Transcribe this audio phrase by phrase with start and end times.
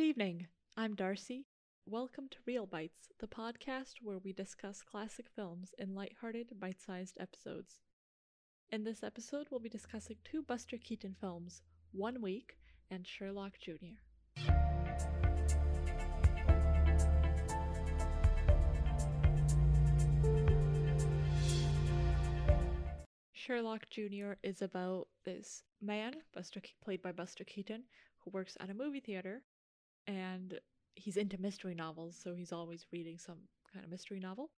[0.00, 0.46] Good evening.
[0.78, 1.44] I'm Darcy.
[1.84, 7.18] Welcome to Reel Bites, the podcast where we discuss classic films in lighthearted, bite sized
[7.20, 7.80] episodes.
[8.70, 11.60] In this episode, we'll be discussing two Buster Keaton films
[11.92, 12.56] One Week
[12.90, 14.00] and Sherlock Jr.
[23.34, 24.32] Sherlock Jr.
[24.42, 27.82] is about this man, Buster played by Buster Keaton,
[28.20, 29.42] who works at a movie theater
[30.06, 30.58] and
[30.94, 33.38] he's into mystery novels, so he's always reading some
[33.72, 34.50] kind of mystery novel.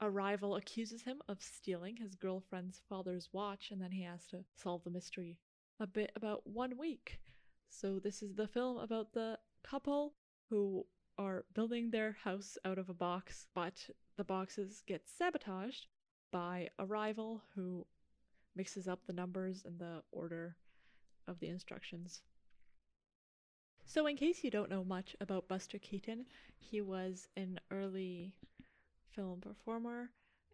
[0.00, 4.44] A rival accuses him of stealing his girlfriend's father's watch, and then he has to
[4.56, 5.38] solve the mystery
[5.78, 7.20] a bit about one week.
[7.68, 10.14] So, this is the film about the couple
[10.48, 10.86] who
[11.18, 15.86] are building their house out of a box, but the boxes get sabotaged
[16.32, 17.86] by a rival who
[18.56, 20.56] mixes up the numbers and the order
[21.28, 22.22] of the instructions.
[23.92, 26.26] So, in case you don't know much about Buster Keaton,
[26.60, 28.32] he was an early
[29.10, 30.10] film performer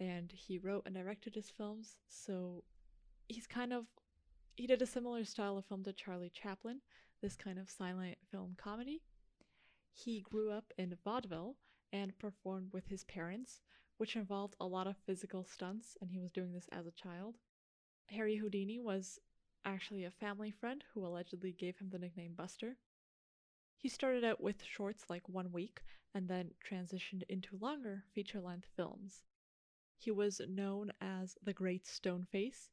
[0.00, 1.94] and he wrote and directed his films.
[2.08, 2.64] So,
[3.28, 3.86] he's kind of
[4.56, 6.80] he did a similar style of film to Charlie Chaplin,
[7.22, 9.00] this kind of silent film comedy.
[9.92, 11.54] He grew up in vaudeville
[11.92, 13.60] and performed with his parents,
[13.96, 17.36] which involved a lot of physical stunts, and he was doing this as a child.
[18.06, 19.20] Harry Houdini was
[19.64, 22.76] actually a family friend who allegedly gave him the nickname Buster.
[23.80, 25.80] He started out with shorts like One Week
[26.14, 29.24] and then transitioned into longer feature length films.
[29.96, 32.68] He was known as the Great Stone Face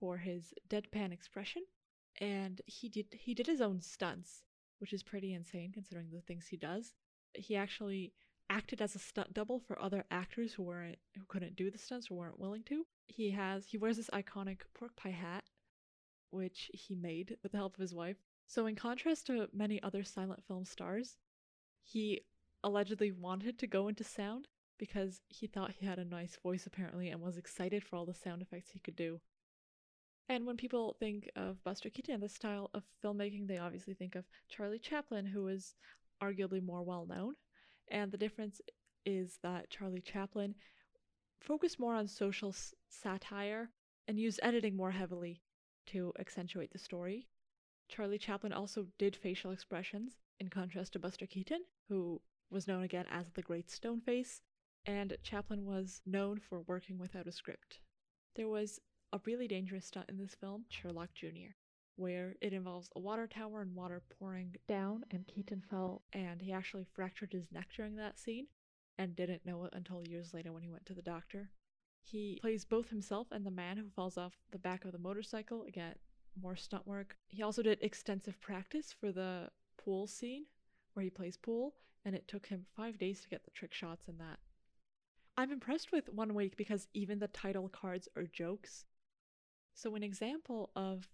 [0.00, 1.62] for his deadpan expression,
[2.20, 4.42] and he did he did his own stunts,
[4.78, 6.94] which is pretty insane considering the things he does.
[7.34, 8.12] He actually
[8.50, 12.10] acted as a stunt double for other actors who weren't who couldn't do the stunts
[12.10, 12.84] or weren't willing to.
[13.06, 15.44] He has he wears this iconic pork pie hat,
[16.30, 18.16] which he made with the help of his wife,
[18.52, 21.16] so, in contrast to many other silent film stars,
[21.82, 22.20] he
[22.62, 24.46] allegedly wanted to go into sound
[24.76, 28.12] because he thought he had a nice voice apparently and was excited for all the
[28.12, 29.22] sound effects he could do.
[30.28, 34.16] And when people think of Buster Keaton and this style of filmmaking, they obviously think
[34.16, 35.74] of Charlie Chaplin, who is
[36.22, 37.36] arguably more well known.
[37.88, 38.60] And the difference
[39.06, 40.56] is that Charlie Chaplin
[41.40, 43.70] focused more on social s- satire
[44.06, 45.40] and used editing more heavily
[45.86, 47.28] to accentuate the story.
[47.92, 51.60] Charlie Chaplin also did facial expressions, in contrast to Buster Keaton,
[51.90, 54.40] who was known again as the Great Stone Face,
[54.86, 57.80] and Chaplin was known for working without a script.
[58.34, 58.80] There was
[59.12, 61.52] a really dangerous stunt in this film, Sherlock Jr.,
[61.96, 66.50] where it involves a water tower and water pouring down, and Keaton fell and he
[66.50, 68.46] actually fractured his neck during that scene
[68.96, 71.50] and didn't know it until years later when he went to the doctor.
[72.00, 75.64] He plays both himself and the man who falls off the back of the motorcycle.
[75.64, 75.96] Again,
[76.40, 77.16] more stunt work.
[77.28, 80.46] He also did extensive practice for the pool scene
[80.94, 84.08] where he plays pool, and it took him five days to get the trick shots
[84.08, 84.38] in that.
[85.36, 88.84] I'm impressed with One Week because even the title cards are jokes.
[89.74, 91.08] So, an example of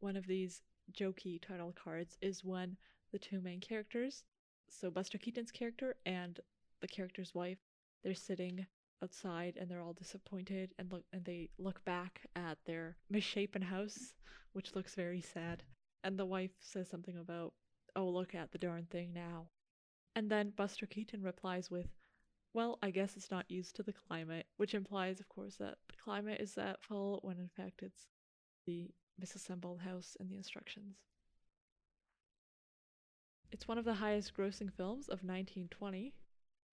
[0.00, 2.76] one of these jokey title cards is when
[3.12, 4.24] the two main characters,
[4.68, 6.40] so Buster Keaton's character and
[6.80, 7.58] the character's wife,
[8.02, 8.66] they're sitting
[9.02, 14.14] outside and they're all disappointed and look and they look back at their misshapen house
[14.52, 15.62] which looks very sad.
[16.02, 17.52] And the wife says something about
[17.96, 19.48] oh look at the darn thing now.
[20.16, 21.88] And then buster keaton replies with
[22.52, 25.94] well i guess it's not used to the climate which implies of course that the
[26.02, 28.08] climate is at fault when in fact it's
[28.66, 28.90] the
[29.20, 30.96] misassembled house and the instructions.
[33.52, 36.14] It's one of the highest grossing films of 1920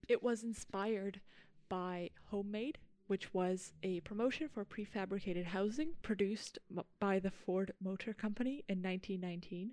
[0.08, 1.20] it was inspired
[1.68, 6.58] by Homemade, which was a promotion for prefabricated housing produced
[7.00, 9.72] by the Ford Motor Company in 1919.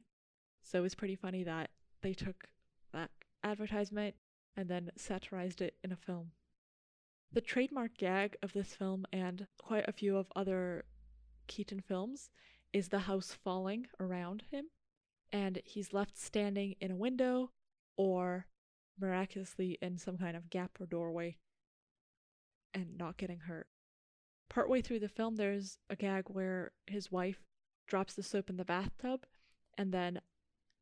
[0.64, 1.70] So it's pretty funny that
[2.02, 2.48] they took
[2.94, 3.12] that
[3.44, 4.16] advertisement
[4.56, 6.32] and then satirized it in a film.
[7.32, 10.86] The trademark gag of this film and quite a few of other
[11.48, 12.30] Keaton films
[12.72, 14.66] is the house falling around him,
[15.32, 17.52] and he's left standing in a window
[17.98, 18.48] or
[19.00, 21.38] miraculously in some kind of gap or doorway
[22.76, 23.68] and not getting hurt.
[24.50, 27.40] Partway through the film, there's a gag where his wife
[27.88, 29.26] drops the soap in the bathtub,
[29.78, 30.20] and then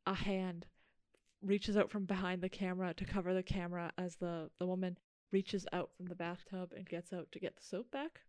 [0.05, 0.67] a hand
[1.41, 4.97] reaches out from behind the camera to cover the camera as the, the woman
[5.31, 8.21] reaches out from the bathtub and gets out to get the soap back,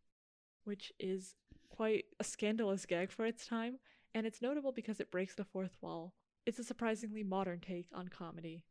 [0.65, 1.35] which is
[1.69, 3.79] quite a scandalous gag for its time,
[4.15, 6.15] and it's notable because it breaks the fourth wall.
[6.47, 8.63] It's a surprisingly modern take on comedy.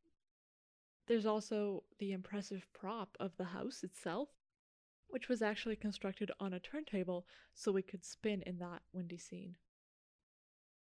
[1.07, 4.29] There's also the impressive prop of the house itself,
[5.13, 9.55] which was actually constructed on a turntable so we could spin in that windy scene.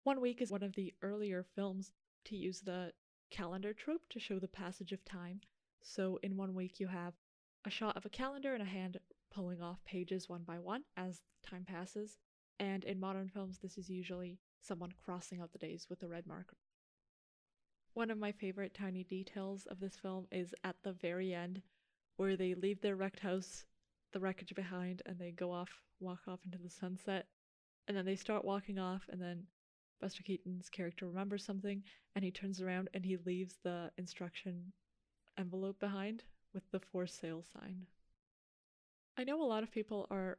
[0.04, 1.92] One Week is one of the earlier films
[2.24, 2.92] to use the
[3.30, 5.42] calendar trope to show the passage of time.
[5.82, 7.12] So in one week, you have
[7.66, 8.96] a shot of a calendar and a hand
[9.30, 12.16] pulling off pages one by one as time passes.
[12.58, 16.26] And in modern films, this is usually someone crossing out the days with a red
[16.26, 16.56] marker.
[17.92, 21.60] One of my favorite tiny details of this film is at the very end,
[22.16, 23.66] where they leave their wrecked house,
[24.12, 25.70] the wreckage behind, and they go off,
[26.00, 27.26] walk off into the sunset.
[27.88, 29.46] And then they start walking off, and then
[30.00, 31.82] Buster Keaton's character remembers something,
[32.14, 34.72] and he turns around and he leaves the instruction
[35.38, 37.86] envelope behind with the for sale sign.
[39.16, 40.38] I know a lot of people are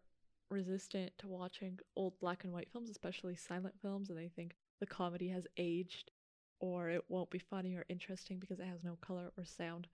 [0.49, 4.85] resistant to watching old black and white films, especially silent films, and they think the
[4.85, 6.11] comedy has aged
[6.59, 9.87] or it won't be funny or interesting because it has no color or sound.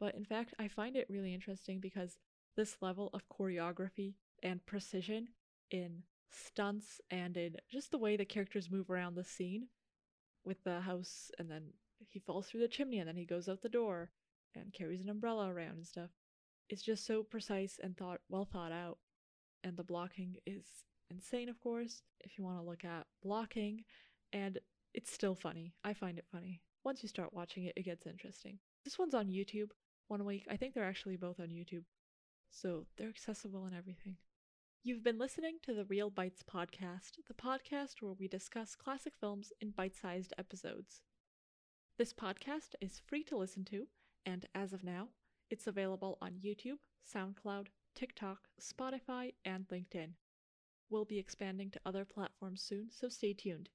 [0.00, 2.18] But in fact, I find it really interesting because
[2.56, 5.28] this level of choreography and precision
[5.70, 9.68] in stunts and in just the way the characters move around the scene
[10.44, 11.64] with the house and then
[12.08, 14.10] he falls through the chimney and then he goes out the door
[14.54, 16.10] and carries an umbrella around and stuff.
[16.68, 18.98] It's just so precise and thought well thought out.
[19.64, 20.64] And the blocking is
[21.10, 23.84] insane, of course, if you want to look at blocking,
[24.32, 24.58] and
[24.94, 25.74] it's still funny.
[25.84, 26.60] I find it funny.
[26.84, 28.58] Once you start watching it, it gets interesting.
[28.84, 29.70] This one's on YouTube
[30.08, 30.46] one week.
[30.50, 31.84] I think they're actually both on YouTube.
[32.50, 34.16] So they're accessible and everything.
[34.82, 39.52] You've been listening to the Reel Bites podcast, the podcast where we discuss classic films
[39.60, 41.02] in bite sized episodes.
[41.98, 43.88] This podcast is free to listen to,
[44.24, 45.08] and as of now,
[45.50, 46.78] it's available on YouTube,
[47.12, 50.10] SoundCloud, TikTok, Spotify, and LinkedIn.
[50.88, 53.70] We'll be expanding to other platforms soon, so stay tuned.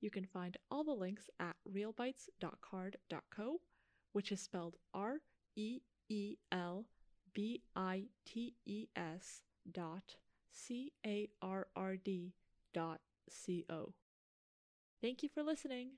[0.00, 3.60] You can find all the links at reelbites.carrd.co,
[4.12, 5.20] which is spelled R
[5.56, 6.86] E E L
[7.34, 10.16] B I T E S dot
[10.50, 12.34] C A R R D
[12.74, 13.92] dot C O.
[15.00, 15.90] Thank you for listening.